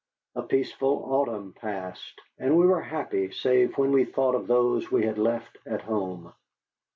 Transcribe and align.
A 0.33 0.41
peaceful 0.41 1.13
autumn 1.13 1.53
passed, 1.53 2.21
and 2.39 2.57
we 2.57 2.65
were 2.65 2.81
happy 2.81 3.29
save 3.29 3.77
when 3.77 3.91
we 3.91 4.03
thought 4.03 4.33
of 4.33 4.47
those 4.47 4.89
we 4.89 5.05
had 5.05 5.19
left 5.19 5.59
at 5.67 5.81
home. 5.81 6.33